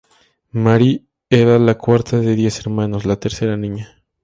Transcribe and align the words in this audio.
Mary 0.53 1.05
era 1.29 1.59
la 1.59 1.77
cuarta 1.77 2.17
de 2.21 2.33
diez 2.35 2.57
hermanos, 2.59 3.05
y 3.05 3.07
la 3.07 3.19
tercera 3.19 3.55
niña. 3.55 3.97